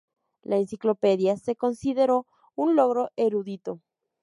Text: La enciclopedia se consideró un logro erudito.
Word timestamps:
La 0.41 0.57
enciclopedia 0.57 1.37
se 1.37 1.55
consideró 1.55 2.25
un 2.55 2.75
logro 2.75 3.11
erudito. 3.17 3.81